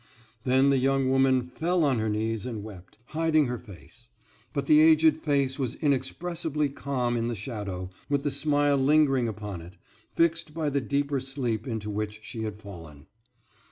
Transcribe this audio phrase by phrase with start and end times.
[0.45, 4.09] Then the young woman fell on her knees and wept, hiding her face.
[4.51, 9.61] But the aged face was inexpressibly calm in the shadow, with the smile lingering upon
[9.61, 9.77] it,
[10.15, 13.05] fixed by the deeper sleep into which she had fallen.